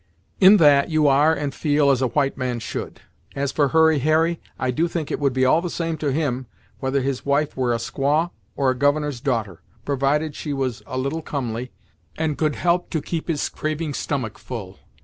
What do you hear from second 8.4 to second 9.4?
or a governor's